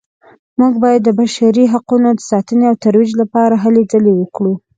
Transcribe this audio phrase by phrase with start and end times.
[0.59, 4.53] موږ باید د بشري حقونو د ساتنې او ترویج لپاره هلې ځلې وکړو